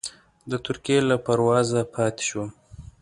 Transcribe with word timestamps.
د 0.49 0.51
ترکیې 0.65 0.99
له 1.09 1.15
پروازه 1.25 1.81
پاتې 1.93 2.23
شوم. 2.29 2.49